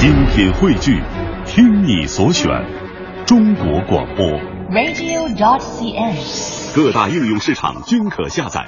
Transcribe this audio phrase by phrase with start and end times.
[0.00, 1.02] 精品汇聚，
[1.44, 2.48] 听你所选，
[3.26, 4.24] 中国广播。
[4.70, 6.16] radio.dot.cn，。
[6.74, 8.64] 各大应用市场均可下载。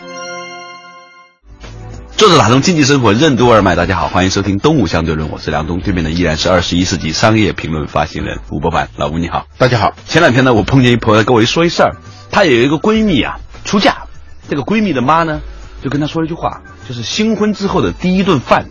[2.18, 9.46] 作者打通经济生活任督二脉，大家好，欢迎收听《东吴相对论》，我是梁东，对面的依然是二十一世纪商业评论发行人吴伯凡，老吴你好。
[9.56, 11.96] 大家好，前两天呢，我碰见一朋友跟我一说一事儿，
[12.30, 14.03] 她有一个闺蜜啊出嫁，
[14.51, 15.40] 这个闺蜜的妈呢
[15.83, 18.66] 就跟她说了一句话，就是新婚之后的第一顿饭，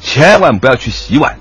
[0.00, 1.36] 千万不要去洗碗，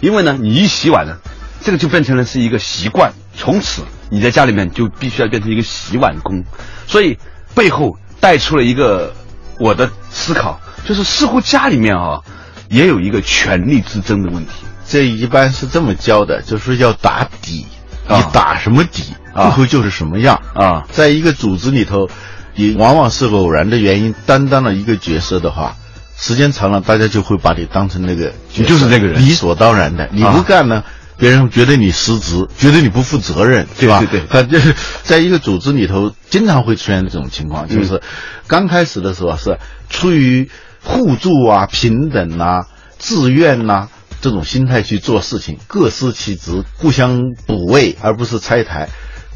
[0.00, 1.18] 因为呢你一洗碗呢，
[1.62, 6.44] 这个就变成了是一个习惯，从此你在家里面就必须要变成一个洗碗工，
[6.86, 7.18] 所以
[7.54, 9.14] 背后带出了一个
[9.58, 12.20] 我的思考，就是似乎家里面啊
[12.68, 14.52] 也有一个权力之争的问题。
[14.86, 17.64] 这一般是这么教的，就是要打底，
[18.08, 18.16] 啊。
[18.16, 19.44] 你打什么底，啊。
[19.44, 20.42] 最后就是什么样。
[20.54, 20.84] 啊。
[20.90, 22.08] 在一个组织里头，
[22.56, 25.76] 你往往是偶然的原因担当了一个角色的话，
[26.20, 30.08] 时间长了，大家就会把你当成那个你就是那个人理所当然的。
[30.12, 30.84] 你啊不干呢？
[31.16, 34.00] 别人觉得你失职，觉得你不负责任，对吧？
[34.10, 38.02] 对对他 就是在一个组织里头，经常会出现这种情况，嗯就是
[38.46, 40.50] 刚开始的时候是出于
[40.82, 42.66] 互助啊、平等啊、
[42.98, 43.88] 自愿呐、
[44.22, 48.88] 这种心态去做事情，各司其职，互相补位，而不是拆台。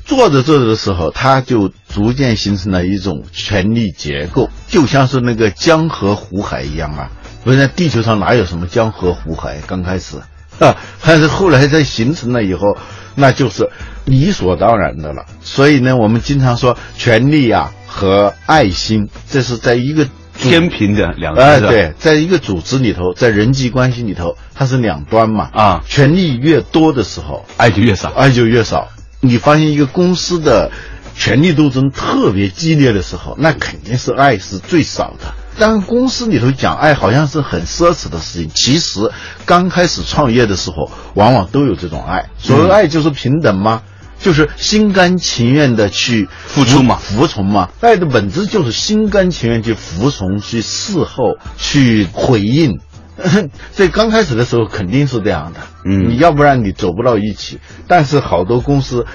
[0.04, 7.10] 做着做着的时候，他就逐渐形成了一种权力结构，就像是那个江河湖海一样啊。
[7.42, 9.58] 不是，地球上哪有什么江河湖海？
[9.66, 10.16] 刚开始
[10.60, 12.76] 啊，但是后来在形成了以后，
[13.14, 13.68] 那就是
[14.04, 15.24] 理所当然的了。
[15.42, 20.06] 所以呢，我们经常说权力啊和爱心，这是在一个
[20.38, 25.50] 天平的两哎，端是吧对，在一个组织里头，在人际关系里头，它是两端嘛。
[25.52, 28.10] 啊权力越多的时候，爱就越少。
[28.10, 28.88] 爱就越少。
[29.26, 30.70] 你发现一个公司的
[31.16, 35.34] 权力斗争特别激烈的时候，那肯定是爱是最少的。
[35.58, 39.10] 当公司里头讲爱好像是很奢侈的事情，其实
[39.46, 42.28] 刚开始创业的时候，往往都有这种爱。
[42.38, 43.82] 所谓爱就是平等吗？
[44.20, 47.68] 就是心甘情愿的去付出嘛服从嘛。
[47.80, 52.80] 爱的本质就是心甘情愿去服从、去侍候、去回应。
[53.72, 57.60] 所以刚开始的时候肯定是这样的，嗯你要不然你走不到一起。
[57.86, 59.06] 但是好多公司，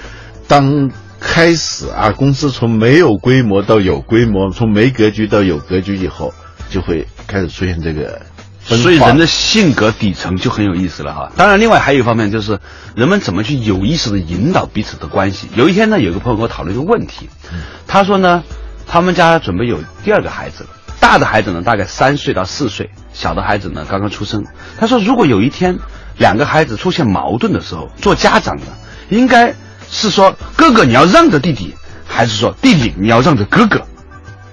[0.48, 0.90] 当
[1.20, 6.32] 开始啊，公司从没有规模到有规模，从没格局到有格局以后，
[6.70, 8.22] 就会开始出现这个。
[8.62, 11.32] 所以人的性格底层就很有意思了哈。
[11.36, 12.60] 当然，另外还有一方面就是
[12.94, 15.48] 人们怎么去有意识的引导彼此的关系。
[15.56, 17.28] 有一天呢，有一个朋友跟我讨论一个问题，
[17.88, 18.44] 他说呢，
[18.86, 24.44] 他们家准备有第二个孩子了，大的孩子呢大概三岁到四岁，小的孩子呢刚刚出生。
[24.78, 25.78] 他说，如果有一天
[26.18, 28.62] 两个孩子出现矛盾的时候，做家长的
[29.08, 29.54] 应该
[29.90, 31.74] 是说哥哥你要让着弟弟，
[32.06, 33.82] 还是说弟弟你要让着哥哥？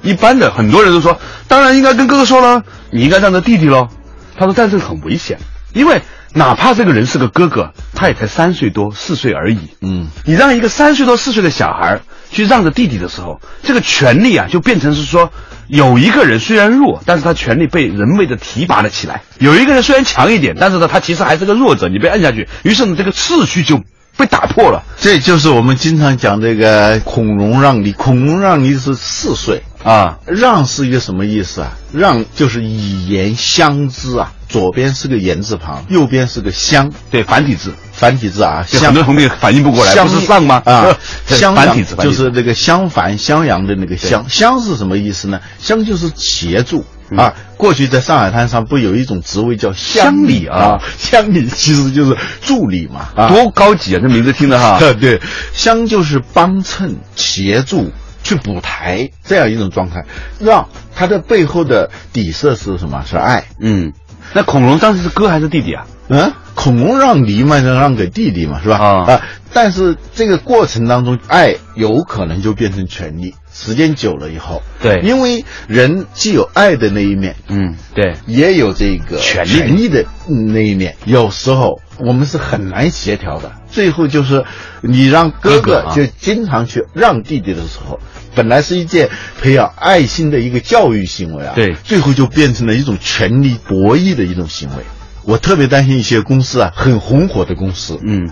[0.01, 3.89] 一般的很多人都说，当然应该跟哥哥说了，你应该让着弟弟喽。
[4.37, 5.37] 他说，但是很危险，
[5.73, 6.01] 因为
[6.33, 9.57] 哪怕这个人是个哥哥，他也才三岁多四岁而已。
[9.81, 11.99] 嗯，你让一个三岁多四岁的小孩
[12.29, 15.31] 去让着弟弟的时候，这个权利啊，就变成是说，
[15.67, 23.81] 有一个人虽然弱，但是他权力被人为的提拔了起来；有一个人虽然强一点，但是呢，他其实还是个弱者，你被摁下去，于是呢，这个秩序就
[24.15, 27.91] 被打破了这就是我们经常讲这个孔融让梨。
[27.91, 30.17] 孔融让梨是四岁，啊。
[30.25, 31.77] 让是一个什么意思啊？
[31.93, 40.61] 让就是以言相知啊，左边是个言字旁，右边是个相，对，繁体字，繁体字啊，很多同学反应不过来，相不是上吗？
[40.65, 40.85] 啊，
[41.27, 44.23] 对襄阳繁体字，繁体字就是那个襄樊襄阳的那个襄。
[44.29, 45.41] 襄是什么意思呢？
[45.59, 46.85] 襄就是协助。
[47.09, 53.99] 嗯啊，过去在上海滩上不有一种职位叫乡里啊乡里其实就是助理嘛，啊，多高级啊！
[54.03, 54.77] 这名字听着哈。
[54.77, 55.21] 对 对，
[55.53, 57.93] 乡就是帮衬、协助、
[58.23, 60.03] 去补台这样一种状态，
[60.37, 63.01] 让它的背后的底色是什么？
[63.09, 63.45] 是爱。
[63.61, 63.93] 嗯，
[64.33, 65.85] 那孔融当时是哥还是弟弟啊？
[66.09, 68.77] 嗯，孔融让梨嘛，就让给弟弟嘛，是吧？
[68.77, 69.21] 啊
[69.53, 73.33] 但是这个过程当中，爱有可能就变成权利。
[73.51, 83.51] 时间久了以后，对因为人既有爱的那一面，嗯，对，也有这个权利权力的那一面，有时候我们是很难协调的。
[83.71, 84.45] 最后就是
[84.81, 87.99] 你让哥哥就经常去让弟弟的时候，
[88.35, 89.09] 本来是一件
[89.41, 94.83] 培养爱心的一个教育行为啊，对最后就变成了一种权力博弈的一种行为。
[95.27, 98.31] 我特别担心一些公司啊，很红火的公司，嗯，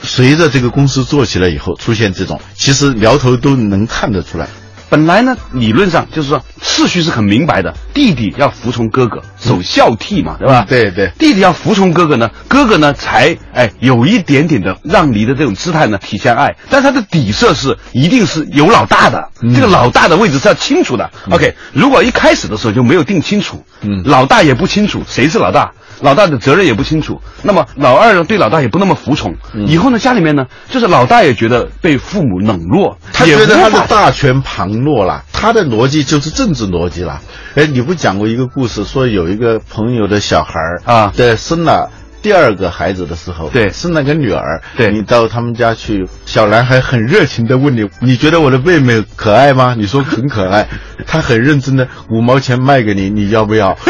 [0.00, 4.48] 随着这个公司做起来以后，出现这种，其实苗头都能看得出来。
[4.90, 10.66] 本来呢，理论上就是说次序是很明白的，弟弟要服从哥哥，守孝悌嘛，对吧？
[10.68, 21.08] 对对弟弟要服从哥哥呢，哥哥呢才哎有一点点的让梨的这种姿态呢体现爱，但他的底色是一定是有老大的，这个老大的位置是要清楚的。
[21.30, 25.70] OK，如果一开始的时候就没有定清楚，嗯老大也不清楚谁是老大。
[26.02, 29.34] 老大的责任也不清楚，那么老二呢对老大也不那么服从，
[29.66, 37.20] 以后呢家里面呢就是老大也觉得被父母冷落，他觉得他的大权旁落了，他的逻辑就是政治逻辑了。
[37.54, 41.90] 哎，你不讲过一个故事，说有一个朋友的小孩儿啊对生了
[42.22, 49.74] 第二个孩子的时候，对是那个女儿，对你到他们家去，小男孩很热情的问你，你觉得我的妹妹可爱吗？
[49.76, 50.66] 你说很可爱，
[51.06, 53.76] 他很认真的五毛钱卖给你，你要不要？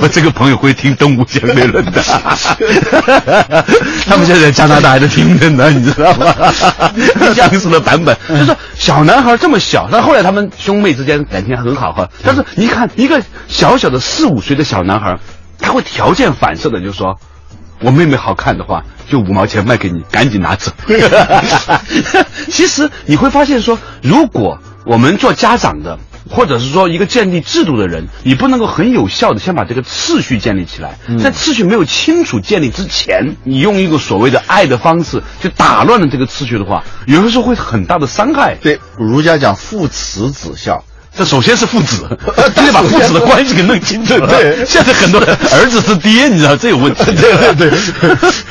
[0.00, 2.02] 我这个朋友会听《动物相对论》的，
[4.06, 6.34] 他们现在在加拿大还在听着呢，你知道吗？
[7.34, 12.08] 相似的版本，就是说小男孩这么小，但后来他们兄妹之间感情很好哈。
[12.22, 15.16] 但是你看一个小小的四五岁的小男孩，
[15.64, 17.18] 他会条件反射的就说。
[17.80, 20.72] 我妹妹好看的话，就五毛钱卖给你，赶紧拿走。
[22.48, 25.98] 其实你会发现说，如果我们做家长的，
[26.30, 38.56] 或者是说一个建立制度的人，你不能够很有效的先把这个次序建立起来，在次序没有清楚建立之前，你用一个所谓的爱的方式去打乱了这个次序的话，有的时候会很大的伤害。
[38.62, 40.82] 对，儒家讲父慈子孝。
[41.16, 42.06] 这首先是父子
[42.36, 44.18] 得把父子的关系给弄清楚。
[44.26, 47.04] 对现在很多人儿子是爹，你知道这有问题。
[47.14, 47.70] 对对对，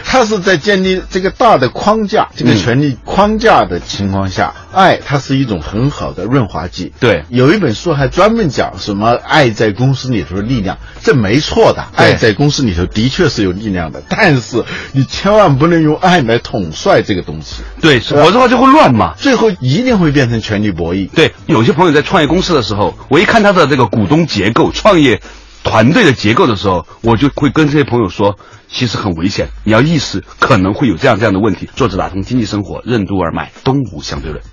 [0.05, 6.93] 他是在建立这个大的框架、这个权力框架的情况下，爱它是一种很好的润滑剂。
[6.99, 14.63] 对有一本书还专门讲什么爱在公司里头的力量，这没错的，爱在公司里头的确是有力量的，但是
[14.93, 19.13] 你千万不能用爱来统帅这个东西，对，否则的话就会乱嘛。
[19.17, 21.09] 最后一定会变成权力博弈。
[21.09, 25.21] 对，有些朋友在创业公司的时候，我一看他的这个股东结构、创业
[25.63, 28.35] 团队的结构的时候，我就会跟这些朋友说，
[28.71, 31.69] 其实很危险，你要意识可能会有这样这样的问题。
[31.75, 34.43] 作者打通经济生活任督二脉，东吴相对论。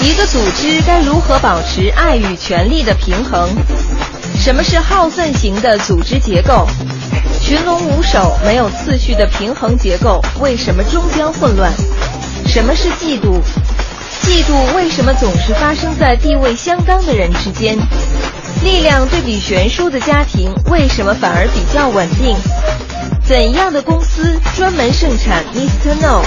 [0.00, 3.48] 一个组织该如何保持爱与权力的平衡？
[4.34, 6.66] 什么是好胜型的组织结构？
[7.40, 11.72] 群龙无首、没有次序的平衡结构为什么终将混乱？
[12.46, 13.40] 什么是嫉妒？
[14.22, 17.76] 嫉妒为什么总是发生在地位相当的人之间？
[18.62, 22.36] 力量对比悬殊的家庭为什么反而比较稳定？
[23.26, 26.00] 怎样的公司专门盛产 Mr.
[26.00, 26.22] No？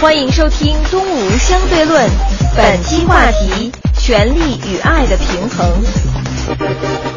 [0.00, 2.06] 欢迎收听《东吴相对论》，
[2.56, 7.15] 本期话题：权力与爱的平衡。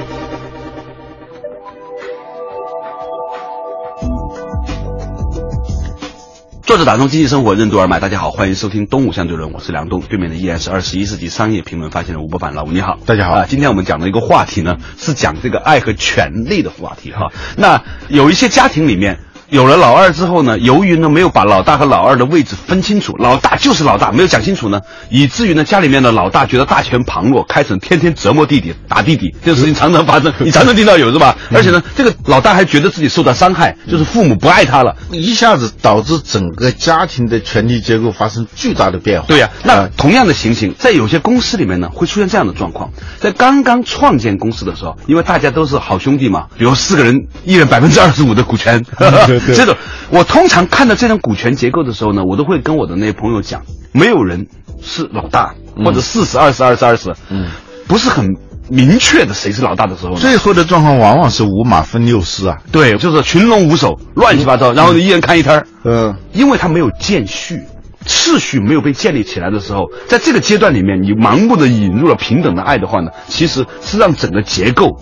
[6.69, 17.31] 作者打通经济生活任督二脉，大家好，欢迎收听东吴相对论，我是梁东，对面的依然是二十一世纪商业评论发现人吴伯凡，老吴你好，大家好啊，今天我们讲的一个话题呢，是讲这个爱和权力的话题哈。
[17.57, 19.17] 那有一些家庭里面。
[19.49, 31.35] 有了老二之后呢，由于呢没有把老大和老二的位置分清楚，老大就是老大，没有讲清楚呢，以至于呢家里面的老大觉得大权旁落，开始天天折磨弟弟、打弟弟，这个事情常常发生， 你常常听到有是吧？
[31.51, 39.27] 而且呢，这个老大还觉得自己受到伤害，就是父母不爱他了，一下子导致整个家庭的权力结构发生巨大的变化。
[39.27, 42.91] 对呀、那啊同样的情形，在有些公司里面呢，会出现这样的状况。
[43.19, 48.83] 在刚刚创建公司的时候，因为大家都是好兄弟嘛，比如四个人，一人百分之二十五的股权，
[49.39, 49.55] 对对。
[49.55, 49.75] 这种
[50.09, 54.47] 我通常看到这种股权结构的时候呢，我都会跟我的那些朋友讲，没有人
[54.81, 55.53] 是老大，
[55.83, 57.47] 或者四十二十二十二十，嗯，
[57.87, 58.35] 不是很
[58.69, 62.57] 明确的谁是老大的时候，最后的状况往往是五马分六尸啊。
[62.71, 65.67] 对，就是群龙无首，乱七八糟，然后呢一人看一摊儿。
[65.83, 67.63] 嗯，因为他没有建序，
[68.05, 74.97] 秩序没有被建立起来的时候，在这个阶段里面，你盲目的引入了平等的爱的话呢，其实是让整个结构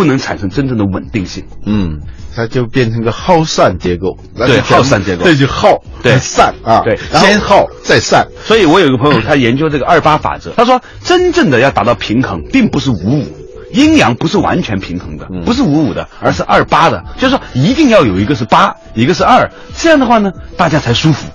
[0.00, 1.44] 不能产生真正的稳定性。
[1.66, 2.00] 嗯，
[2.34, 4.16] 它就变成个耗散结构。
[4.34, 8.26] 对耗散结构这就耗，对散啊，对先耗再散。
[8.42, 13.26] 所以我有一个朋友，他研究这个二八法则，他说，真正的要达到平衡，并不是五五。
[13.72, 21.28] 阴阳不是完全平衡的，不是五五的，而是二八的，就是说一定要有一个是八，一个是二，这样的话呢，大家才舒服。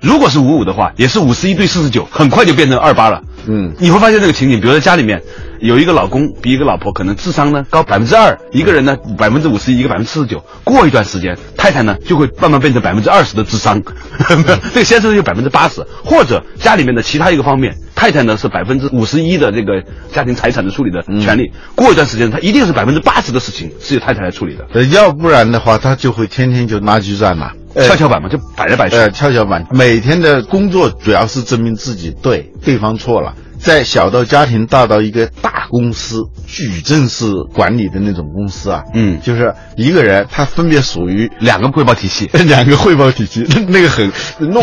[0.00, 3.22] 如果是五五的话，也是五十一对四十九，很快就变成二八了。
[3.46, 5.22] 嗯你会发现这个情景，比如在家里面
[5.60, 10.44] 有一个老公比一个老婆可能智商呢高百分之二，一个人呢百分之五十一，一个百分之四十九。
[10.62, 13.82] 过一段时间，太太呢就会慢慢变成百分之二十的智商，
[14.74, 21.50] 这个先生就百分之八十，或者家里面的其他一个方面，太太呢是百分之五十一的这个家庭财产的处理的权利。
[21.74, 27.52] 过一段时间，他一定是百分之八十的事情是由太太来处理的，呃，要不然的话，他就会天天就拉锯战嘛。
[27.74, 28.96] 呃跷跷板嘛，就摆来摆去。
[28.96, 39.20] 呃，跷跷板，每天的工作主要是证明自己对，对方错了，在小到家庭，大到一个大公司矩阵式管理的那种公司啊，嗯。
[39.22, 42.28] 就是一个人他分别属于两个汇报体系。
[42.48, 44.10] 两个汇报体系， 那个很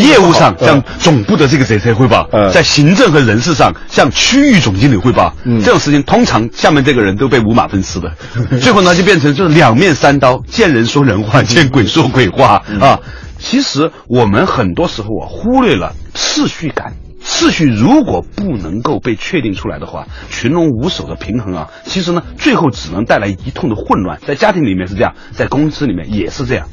[0.02, 5.62] 业务上呃向总部的这个谁谁汇报，呃在行政和人事上向区域总经理汇报，嗯。
[5.64, 8.12] 这种事情通常下面这个人都被五马分尸的，
[8.60, 13.00] 最后呢就变成就是两面三刀，见人说人话，见鬼说鬼话啊。
[13.40, 16.94] 其实我们很多时候啊忽略了次序感。
[17.30, 24.18] 次序如果不能够被确定出来的话，群龙无首的平衡啊，其实呢，最后只能带来一通的混乱。
[24.26, 26.68] 在家庭里面是这样，在公司里面也是这样。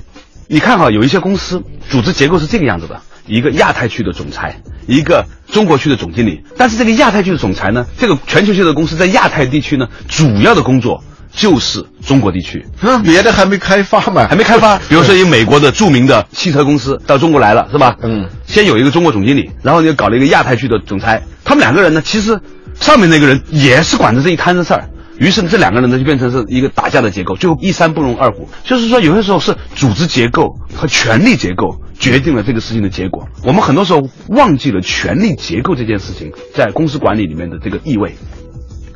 [0.47, 6.45] 你看哈，有一些公司组织结构是这个样子的：一个亚太区的总裁，一个中国区的总经理。
[6.57, 11.03] 但是这个亚太区的总裁呢，这个全球性的公司在亚太地区呢，主要的工作
[11.35, 14.79] 就是中国地区，那别的还没开发嘛，还没开发。
[14.89, 17.97] 比如说，一美国的著名的汽车公司到中国来了，是吧？
[18.03, 21.21] 嗯，先有一个中国总经理，然后又搞了一个亚太区的总裁。
[21.45, 22.41] 他们两个人呢，其实
[22.79, 24.89] 上面那个人也是管着这一摊子事儿。
[25.19, 28.49] 于是呢，这两个人呢就变成是一个打架的结构，最后一山不容二虎。
[28.65, 33.29] 就是说，有些时候是组织结构和权力结构决定了这个事情的结果。
[33.45, 38.15] 我们很多时候忘记了权力结构这件事情在公司管理里面的这个意味。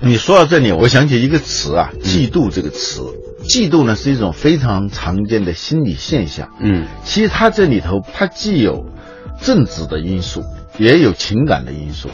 [0.01, 3.03] 你说到这里，我想起一个词啊，嫉妒这个词。
[3.49, 6.51] 嫉妒呢是一种非常常见的心理现象。
[6.61, 8.87] 嗯，其实它这里头，它既有
[9.41, 10.43] 政治的因素，
[10.79, 12.11] 也有情感的因素。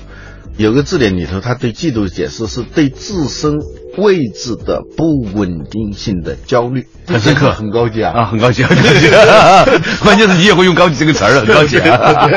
[0.57, 3.55] 有个字典里头，它对嫉妒的解释是对自身
[3.97, 9.09] 位置的不稳定性的焦虑，很深刻很高级啊啊，很高级，很高级。
[10.05, 12.29] 关键是你也会用“高级”这个词儿，很高级啊。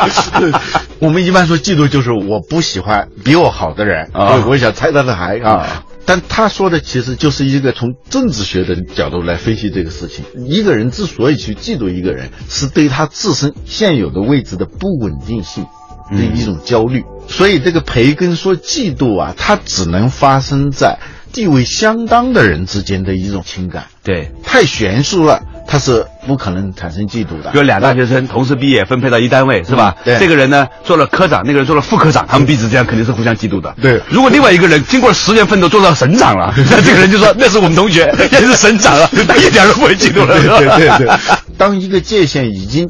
[0.99, 5.83] 我们一般说嫉妒就是我不喜欢比我好的人啊我我想拆他的台啊啊。
[6.05, 10.23] 但他说的其实就是一个从政治学的角度来分析这个事情。
[10.47, 15.65] 一个人之所以去嫉妒一个人，是对他自身现有的位置的不稳定性
[16.11, 17.03] 的一种焦虑。
[17.27, 20.97] 所以这个培根说嫉妒啊，它只能发生在
[21.33, 23.87] 地位相当的人之间的一种情感。
[24.01, 27.51] 对，太悬殊了，它是不可能产生嫉妒的。
[27.51, 29.93] 比如俩大学生同时毕业，分配到一单位，是吧？
[29.99, 33.75] 嗯对这个人呢做了科长，那个人做了副科长，他们彼此之间肯定是互相嫉妒的。
[33.81, 40.39] 对如果另外一个人经过了十年奋斗做到省长了，那这个人就说那是我们同学，也是省长了， 他 一点都不会嫉妒了。
[40.39, 41.09] 对对对，
[41.57, 42.89] 当一个界限已经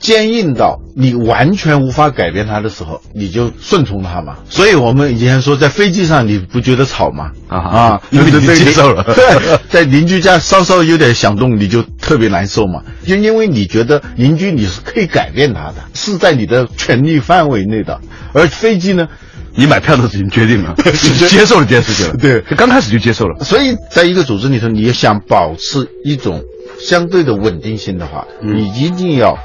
[0.00, 4.36] 坚硬到你完全无法改变它的时候，你就顺从它嘛。
[4.48, 7.32] 所以我们以前说，在飞机上你不觉得吵吗？
[7.48, 12.82] 啊啊，因 为你接受了 对，在邻居家稍稍有点响动，你就特别难受嘛。
[13.06, 18.00] 就因为你觉得邻居你是可以改变他的，是在你的权利范围内的，
[18.32, 19.08] 而飞机呢？
[19.54, 20.72] 你买票的事情决定了，
[21.28, 22.16] 接受了这件事情了。
[22.16, 23.42] 对刚开始就接受了。
[23.44, 26.44] 所以，在一个组织里头，你想保持一种
[26.80, 29.36] 相对的稳定性的话，嗯你一定要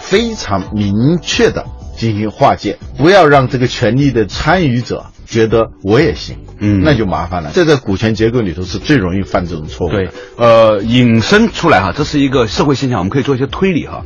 [0.00, 1.66] 非常明确的
[1.96, 7.50] 进行划界，不要让这个权利的参与者觉得我也行，嗯那就麻烦了。
[7.54, 9.96] 这在股权结构里头是最容易犯这种错误的。
[9.96, 14.02] 对，呃，引申出来哈，这是一个社会现象，我们可以做一些推理哈。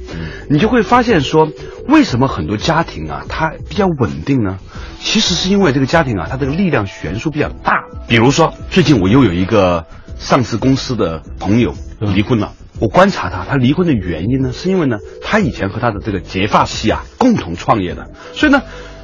[0.50, 1.48] 你就会发现说，
[1.88, 4.58] 为什么很多家庭啊，它比较稳定呢？
[5.00, 7.84] 其实是因为这个家庭啊，它这个力量悬殊比较大。
[8.08, 9.86] 比如说，最近我又有一个
[10.18, 12.52] 上市公司的朋友离婚了。
[12.80, 18.62] 我观察他，他离婚的原因呢，是因为呢，他以前和他的这个结发妻啊共同创业的，所以呢，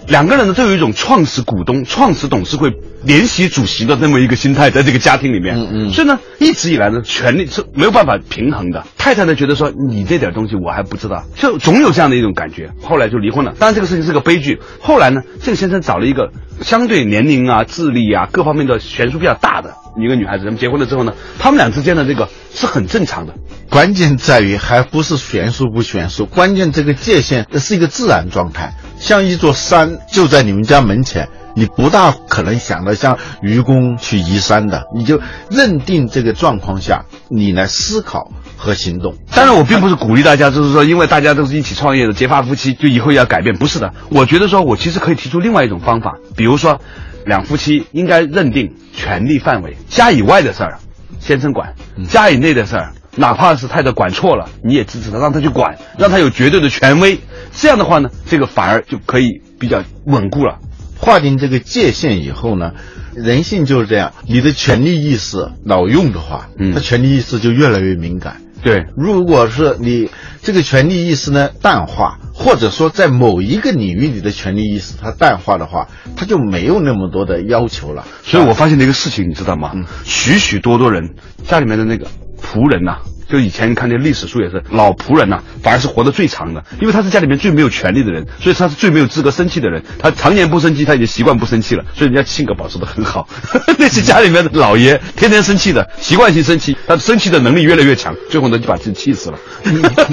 [0.08, 2.72] 两个人呢都有一种创始股东、创始董事会
[3.04, 8.84] 联席主席的那么一个心态，在这个家庭里面，嗯嗯所以呢，一直以来呢，权力是没有办法平衡的。
[8.98, 12.70] 太太呢觉得说，你这点东西我还不知道，就总有这样的一种感觉。
[12.82, 13.54] 后来就离婚了。
[13.58, 14.58] 当然这个事情是个悲剧。
[14.80, 20.44] 后来呢，这个先生找了一个相对年龄啊、智力啊各方面的悬殊比较大的一个女孩子。
[20.44, 23.34] 他们结婚了之后呢，他们俩之间的这个是很正常的。
[23.70, 35.20] 关键在于还不是悬殊不悬殊，关键这个界限这是一个自然状态，像一座山就在你们家门前，你不大可能想到像愚公去移山的，你就
[35.50, 39.14] 认定这个状况下，你来思考和行动。
[39.32, 43.94] 当然，我并不是鼓励大家，就是说，因为大家都是一起创业的结发夫妻，就以后要改变，不是的。
[44.08, 46.80] 我觉得说，我其实可以提出另外一种方法，比如说，
[47.26, 50.78] 两夫妻应该认定权利范围，家以外的事儿，
[51.18, 51.74] 先生管；
[52.08, 57.18] 家以内的事儿，哪怕是太太管错了，你也支持他，让他去管，让他有绝对的权威。
[57.52, 60.58] 这样的话呢，这个反而就可以比较稳固了。
[60.98, 62.72] 划定这个界限以后呢，
[63.14, 68.42] 人性就是这样，你的权利意识老用的话，嗯他权利意识就越来越敏感。
[68.62, 70.10] 对，如果是你
[70.42, 78.06] 这个权利意识呢淡化，或者说在某一个领域里的权利意识它淡化的话，它就没有那么多的要求了。
[78.22, 79.72] 所以我发现了一个事情，你知道吗？
[80.04, 81.14] 许许多多人
[81.46, 82.06] 家里面的那个
[82.40, 82.98] 仆人呐、
[83.30, 89.82] 就以前看那历史书也是，老仆人呐、反而是活得最长的，因为他是家里面最没有权利的人，所以他是最没有资格生气的人。
[89.98, 93.28] 他常年不生气，他已经习惯不生气了，所以人家性格保持得很好。
[93.78, 99.38] 那些家里面的老爷天天生气的，习惯性生气，他生气的能力越来越强，最后呢就把自己气死了。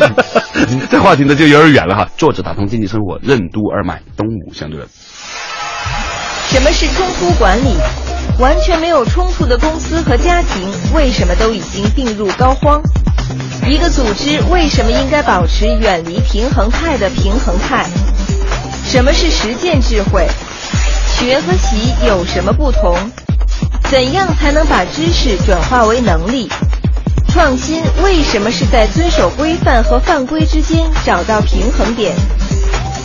[0.89, 2.07] 这话题呢就有点远了哈。
[2.17, 4.87] 作者打通经济生活，任督二脉，东吴相对论。
[6.49, 7.75] 什么是冲突管理？
[8.39, 12.81] 完全没有冲突的公司和家庭，为什么都已经病入膏肓？
[13.67, 17.85] 一个组织为什么应该保持远离平衡态的平衡态？
[18.85, 20.25] 什么是实践智慧？
[21.19, 22.97] 学和习有什么不同？
[23.89, 26.49] 怎样才能把知识转化为能力？
[27.29, 32.15] 创新为什么是在遵守规范和犯规之间找到平衡点？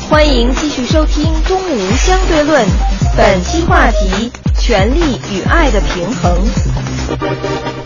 [0.09, 2.65] 欢迎继续收听《东吴相对论》，
[3.15, 7.82] 本期话题：权力与爱的平衡。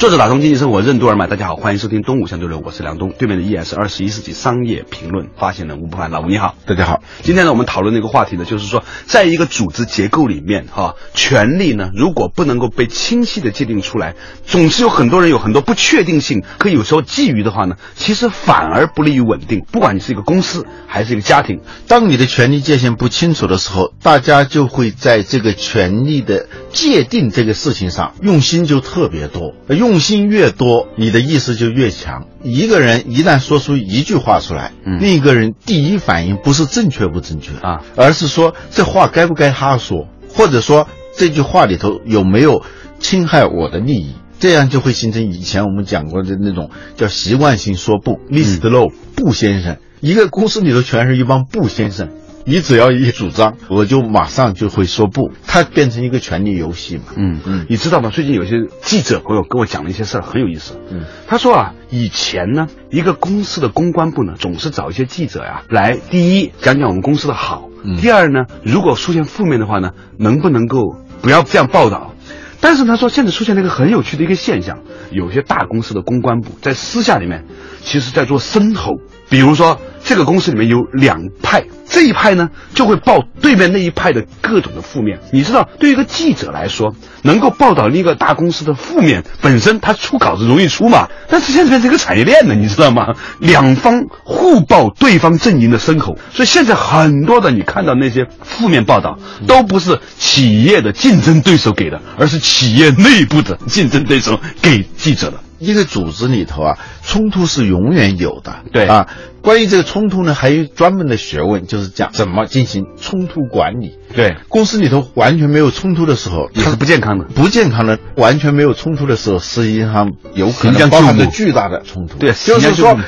[0.00, 6.54] 作者打通经济生活任督二脉，大家好，欢迎收听东吴相对论，我是梁东，对面的依然是二十一世纪商业评论发现人吴不凡，老吴你好。
[6.64, 14.14] 大家好，今天呢，我们讨论的一个话题呢，就是说，在一个组织结构里面，哈、权力呢，如果不能够被清晰的界定出来，
[14.46, 19.66] 总是有很多人有很多不确定性，可有时候觊觎的话呢，其实反而不利于稳定。
[19.70, 32.26] 不管你是一个公司还是一个家庭，当你的权利界限不清楚的时候，大家就会在这个权利的界定这个事情上用心就特别多，用心越多，你的意思就越强。
[32.42, 42.62] 一个人一旦说出一句话出来，嗯另一个人第一反应不是正确不正确啊，而是说这话该不该他说，或者说这句话里头有没有
[42.98, 44.14] 侵害我的利益。
[44.38, 48.70] 这样就会形成以前我们讲过的那种叫习惯性说不，Mr.
[48.70, 49.76] Low，不先生。
[50.00, 52.08] 一个公司里头全是一帮不先生，
[52.44, 57.04] 你只要一主张，我就马上就会说不，它变成一个权力游戏嘛。
[57.16, 58.10] 嗯嗯你知道吗？
[58.10, 60.78] 最近有些记者朋友跟我讲了一些事儿，很有意思。
[60.90, 72.14] 嗯，他说啊，以前呢，一个公司的公关部呢，总是找一些记者呀、来，第一讲讲我们公司的好，嗯第二呢，如果出现负面的话呢，能不能够不要这样报道？
[72.62, 74.80] 但是他说，现在出现了一个很有趣的一个现象，
[75.10, 77.44] 有些大公司的公关部在私下里面，
[77.82, 78.96] 其实在做深喉。
[79.30, 85.20] 比如说，这个公司里面有两派，这一派呢就会报对面那一派的各种的负面。
[85.32, 91.08] 你知道，对于一个记者来说，能够报道一个大公司的负面，本身他出稿子容易出嘛。
[91.28, 93.14] 但是现在变成一个产业链了，你知道吗？
[93.38, 105.38] 两方互报对方阵营的牲口，所以现在很多的你看到那些负面报道，都不是企业的竞争对手给的，而是企业内部的竞争对手给记者的。
[105.60, 108.56] 一个组织里头啊，冲突是永远有的。
[108.72, 109.06] 对啊，
[109.42, 113.98] 关于这个冲突呢，还有专门的学问，就是讲怎么进行冲突管理。
[114.16, 117.26] 对，公司里头完全没有冲突的时候，也是不健康的。
[117.26, 122.18] 不健康的，完全没有冲突的时候，实际上有可能包含着巨大的冲突。
[122.18, 122.98] 对，就是说，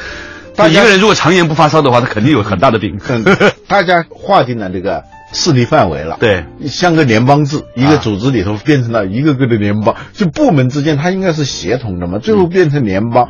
[0.55, 2.99] 大家一个人如果常年不发烧的话，他肯定有很大的病。
[3.67, 6.17] 大家划定了这个势力范围了。
[6.21, 13.29] 对，像个联邦制，一啊个组织里头变成了一个个的联邦，就部门之间它应该是协同的嘛，最后变成联邦。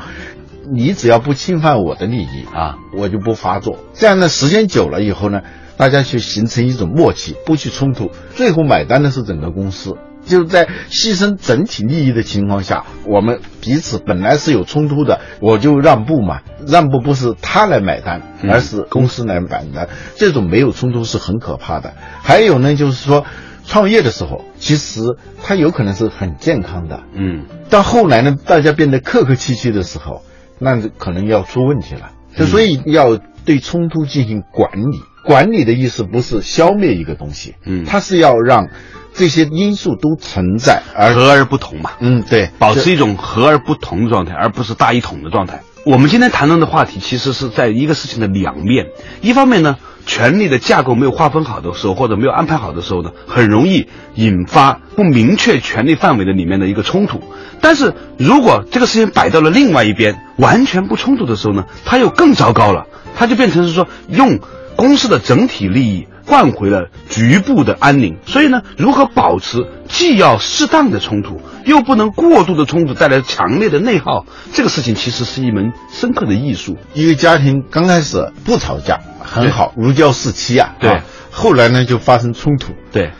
[0.73, 3.79] 你只要不侵犯我的利益啊，我就不发作。
[3.95, 5.41] 这样呢，时间久了以后呢，
[5.77, 9.97] 大家去形成一种默契，不去冲突，最后买单的是整个公司。
[10.25, 19.89] 就是在牺牲整体利益的情况下，我们彼此本来是有冲突的，我就让步嘛，让步不是他来买单，嗯而是公司来买单。
[20.17, 21.95] 这种没有冲突是很可怕的。
[22.23, 23.25] 还有呢，就是说。
[23.65, 25.03] 创业的时候，其实
[25.41, 30.25] 它有可能是很健康的，嗯，到后来呢，大家变得客客气气的时候，
[30.59, 32.11] 那可能要出问题了。
[32.37, 34.99] 就所以要对冲突进行管理。
[35.25, 38.69] 管理的意思不是消灭一个东西，嗯它是要让
[39.15, 45.61] 这些因素都存在，而和而不同嘛，嗯，对，保持一种和而不同的状态，而不是大一统的状态。
[45.85, 48.87] 我们今天谈论的话题，其实是在一个事情的两面。
[49.21, 57.21] 一方面呢，权力的架构没有划分好的时候，或者没有安排好的时候呢，很容易引发不明确权力范围的里面的一个冲突。
[57.61, 64.39] 但是如果这个事情摆到了另外一边，完全不冲突的时候呢，它又更糟糕了，它就变成是说用
[64.83, 68.17] 公司的整体利益换回了局部的安宁。
[68.27, 76.77] 所以呢，如何保持既要适当的冲突，又不能过度的冲突带来强烈的内耗，这个事情其实是一门深刻的艺术。
[76.95, 83.13] 一个家庭刚开始不吵架很好，如胶似漆啊，对啊后来呢就发生冲突，对，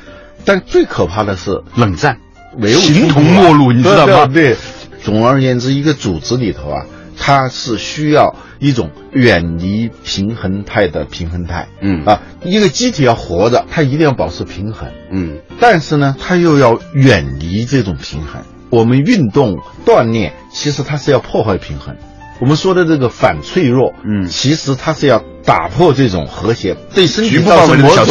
[0.45, 2.19] 但最可怕的是冷战
[2.59, 4.27] 没有形同陌路，你知道吗？
[4.27, 4.57] 对，
[5.05, 6.87] 总而言之，一个组织里头啊，
[7.25, 11.69] 它是需要一种远离平衡态的平衡态。
[11.81, 14.89] 嗯啊，一个机体要活着，它一定要保持平衡。
[15.13, 18.43] 嗯但是呢，它又要远离离这种平衡。
[18.71, 21.97] 我们运动锻炼，其实它是要破坏平衡。
[22.41, 28.07] 我们说的这个反脆弱，嗯其实它是要打破这种和谐，对身体造成某种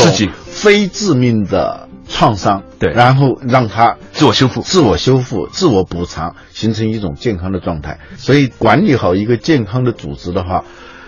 [0.46, 8.00] 非致命的创伤，对然后让他自我修复自我修复、自我补偿，形成一种健康的状态。
[8.18, 10.64] 所以，管理好一个健康的组织的话，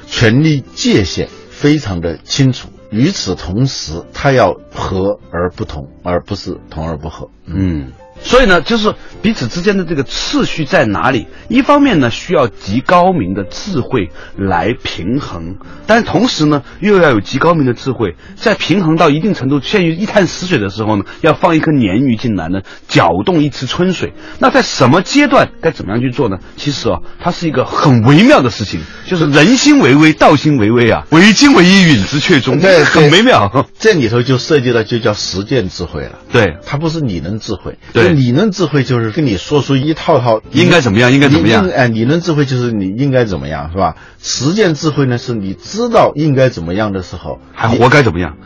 [0.08, 2.70] 权力界限非常的清楚。
[2.90, 7.30] 与此同时，它要和而不同，而不是同而不和。
[7.46, 7.92] 嗯，
[8.24, 11.28] 所以呢，就是彼此之间的这个次序在哪里？
[11.50, 24.14] 一方面呢，需要极高明的智慧来平衡，但同时呢，又要有极高明的智慧，在平衡到一定程度陷于一潭死水的时候呢，要放一颗鲶鱼进来呢，搅动一池春水。
[24.40, 26.38] 那在什么阶段该怎么样去做呢？
[26.56, 33.68] 其实啊，它是一个很微妙的事情，就是人心为微，道心为微啊，为精为一，允之却中，对很微妙。
[33.78, 36.20] 这里头就涉及到就叫实践智慧了。
[36.32, 43.96] 对，它不是理论智慧，对就理论智慧就是跟你说出一套套应该怎么样应该怎么样理哎，理论智慧就是你应该怎么样，是吧？
[44.20, 48.38] 实践智慧呢，是你知道应该怎么样的时候，还活该怎么样？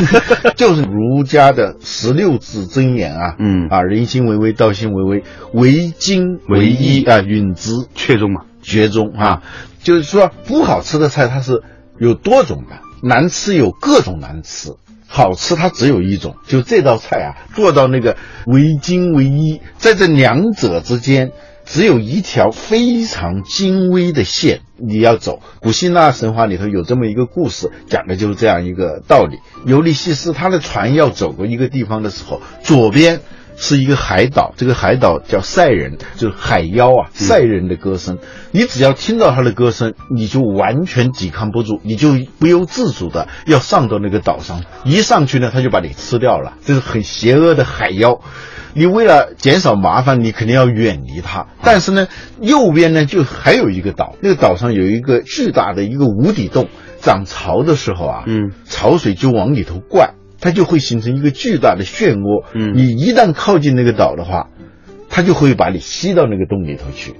[0.56, 8.42] 就是儒家的十六字真言啊，嗯啊，人心为微，道心为微，为精为一啊，允之确中嘛。
[8.62, 9.42] 绝中啊。
[9.82, 11.62] 就是说，不好吃的菜它是
[11.98, 14.74] 有多种的，难吃有各种难吃，
[15.10, 16.36] 好吃它只有一种。
[16.46, 21.32] 就这道菜啊，做到那个为精为一，在这两者之间。
[21.66, 25.40] 只有一条非常精微的线，你要走。
[25.60, 29.36] 古希腊神话里头有这么一个故事，讲的就是这样一个道理。
[29.66, 33.20] 尤利西斯他的船要走过一个地方的时候，左边
[33.62, 38.16] 是一个海岛，这个海岛叫塞人，就是海妖啊，塞人的歌声。
[38.52, 44.64] 你只要听到他的歌声，你就完全抵抗不住，你就不由自主的要上到那个岛上。
[44.84, 48.22] 一上去呢，他就把你吃掉了，这是很邪恶的海妖。
[48.72, 51.48] 你为了减少麻烦，你肯定要远离它。
[51.62, 52.08] 但是呢，
[52.40, 56.68] 右边呢就还有一个岛，那个岛上有一个巨大的一个无底洞，
[57.02, 62.44] 涨潮的时候啊，嗯，潮水就往里头灌，它就会形成一个巨大的漩涡。
[62.54, 64.48] 嗯你一旦靠近那个岛的话，
[65.08, 67.14] 它就会把你吸到那个洞里头去。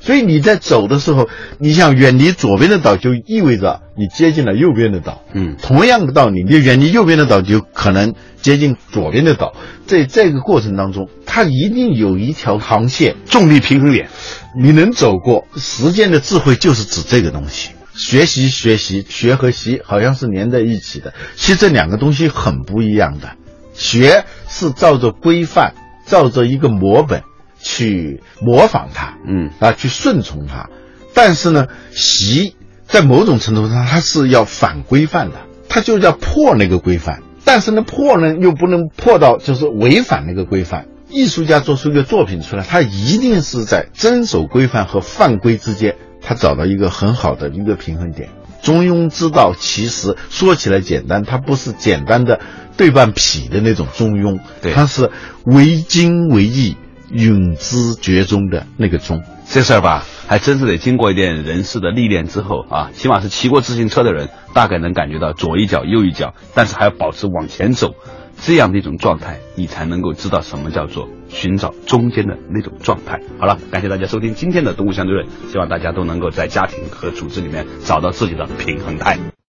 [0.00, 5.22] 所以你在走的时候，你想远离左边的岛，就意味着你接近了右边的岛。
[5.32, 9.54] 嗯同样的道理，你远离右边的岛，就可能接近左边的岛。
[9.86, 14.08] 在这个过程当中，它一定有一条航线，重力平衡点。
[14.56, 15.44] 你能走过。
[15.56, 17.70] 时间的智慧就是指这个东西。
[17.96, 23.32] 学习学习学和习好像是连在一起的，其实这两个东西很不一样的。
[23.72, 25.74] 学是照着规范，
[26.06, 27.22] 照着一个模本
[27.60, 30.68] 去模仿它，嗯啊，去顺从它。
[31.14, 32.54] 但是呢，习
[32.86, 35.36] 在某种程度上它是要反规范的，
[35.68, 37.22] 它就要破那个规范。
[37.44, 40.86] 但是呢，破呢又不能破到就是违反那个规范。
[41.08, 48.28] 艺术家做出一个作品出来，他一定是在遵守规范和犯规之间，他找到一个很好的一个平衡点。
[48.60, 52.40] 中庸之道其实说起来简单，它不是简单的
[52.76, 55.12] 对半劈的那种中庸，对它是
[55.44, 56.76] 为精为义、
[57.12, 59.22] 永之绝中的那个中。
[59.48, 67.94] 这事儿吧，还真是得经过一点人事的历练之后啊，起码是骑过自行车的人，大概能感觉到左一脚右一脚，但是还要保持往前走
[68.38, 73.20] 这样的一种状态，你才能够知道什么叫做寻找中间的那种状态。
[73.38, 79.18] 好了，感谢大家收听今天的《动物相对论》，希望大家都能够在家庭和组织里面找到自己的平衡态。